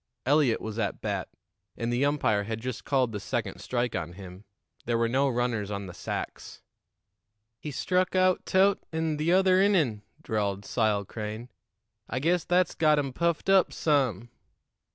[0.25, 1.29] Eliot was at bat,
[1.77, 4.45] and the umpire had just called the second strike on him.
[4.85, 6.63] There were no runners on the sacks.
[7.59, 11.49] "He struck aout Tut in t'other innin'," drawled Sile Crane.
[12.09, 14.29] "I guess that's got him puffed up some."